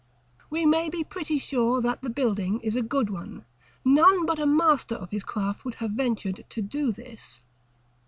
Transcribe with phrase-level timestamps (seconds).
[0.49, 3.45] We may be pretty sure that the building is a good one;
[3.85, 7.39] none but a master of his craft would have ventured to do this.